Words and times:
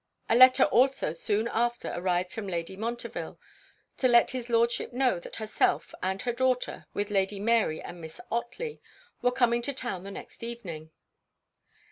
A 0.27 0.35
letter 0.35 0.63
also 0.63 1.13
soon 1.13 1.47
after 1.47 1.93
arrived 1.93 2.31
from 2.31 2.47
Lady 2.47 2.75
Montreville, 2.75 3.39
to 3.97 4.07
let 4.07 4.31
his 4.31 4.49
Lordship 4.49 4.91
know 4.93 5.19
that 5.19 5.35
herself 5.35 5.93
and 6.01 6.19
her 6.23 6.33
daughter, 6.33 6.87
with 6.95 7.11
Lady 7.11 7.39
Mary 7.39 7.79
and 7.83 8.01
Miss 8.01 8.19
Otley, 8.31 8.81
were 9.21 9.31
coming 9.31 9.61
to 9.61 9.73
town 9.73 10.01
the 10.03 10.09
next 10.09 10.41
evening. 10.41 10.89